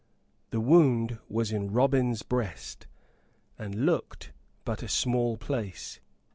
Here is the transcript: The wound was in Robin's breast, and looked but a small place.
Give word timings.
The 0.49 0.59
wound 0.59 1.19
was 1.29 1.51
in 1.51 1.69
Robin's 1.73 2.23
breast, 2.23 2.87
and 3.59 3.85
looked 3.85 4.31
but 4.65 4.81
a 4.81 4.87
small 4.87 5.37
place. 5.37 5.99